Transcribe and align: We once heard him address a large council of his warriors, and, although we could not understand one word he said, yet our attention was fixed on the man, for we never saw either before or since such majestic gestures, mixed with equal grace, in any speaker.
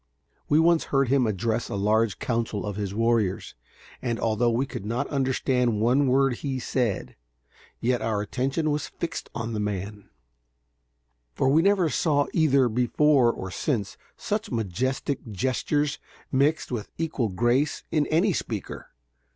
We 0.49 0.59
once 0.59 0.85
heard 0.85 1.09
him 1.09 1.27
address 1.27 1.69
a 1.69 1.75
large 1.75 2.17
council 2.17 2.65
of 2.65 2.75
his 2.75 2.91
warriors, 2.91 3.53
and, 4.01 4.19
although 4.19 4.49
we 4.49 4.65
could 4.65 4.83
not 4.83 5.05
understand 5.09 5.79
one 5.79 6.07
word 6.07 6.37
he 6.37 6.57
said, 6.57 7.15
yet 7.79 8.01
our 8.01 8.19
attention 8.19 8.71
was 8.71 8.87
fixed 8.87 9.29
on 9.35 9.53
the 9.53 9.59
man, 9.59 10.09
for 11.35 11.49
we 11.49 11.61
never 11.61 11.87
saw 11.87 12.25
either 12.33 12.67
before 12.67 13.31
or 13.31 13.51
since 13.51 13.95
such 14.17 14.49
majestic 14.49 15.19
gestures, 15.29 15.99
mixed 16.31 16.71
with 16.71 16.89
equal 16.97 17.29
grace, 17.29 17.83
in 17.91 18.07
any 18.07 18.33
speaker. 18.33 18.89